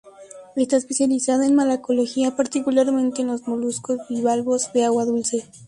Está 0.55 0.77
especializada 0.77 1.45
en 1.45 1.53
malacología, 1.53 2.35
particularmente 2.35 3.21
en 3.21 3.27
los 3.27 3.45
moluscos 3.47 3.99
bivalvos 4.09 4.73
de 4.73 4.83
agua 4.85 5.05
dulce. 5.05 5.45